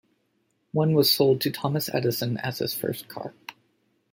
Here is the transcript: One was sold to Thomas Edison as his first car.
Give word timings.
One 0.71 0.93
was 0.95 1.11
sold 1.11 1.41
to 1.41 1.51
Thomas 1.51 1.87
Edison 1.93 2.37
as 2.37 2.57
his 2.57 2.73
first 2.73 3.07
car. 3.07 3.35